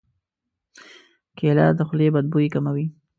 کېله 1.37 1.65
د 1.77 1.79
خولې 1.87 2.07
بد 2.13 2.25
بوی 2.31 2.47
کموي. 2.53 2.85